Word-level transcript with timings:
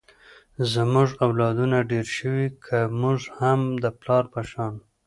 زمونږ 0.71 1.09
اولادونه 1.25 1.77
ډېر 1.91 2.05
شوي، 2.17 2.47
که 2.65 2.77
مونږ 2.99 3.19
هم 3.39 3.59
د 3.83 3.85
پلار 3.99 4.23
په 4.33 4.41
شان 4.49 4.73